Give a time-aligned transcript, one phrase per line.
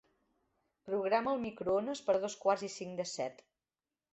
[0.87, 3.45] Programa el microones per a dos quarts i cinc de set.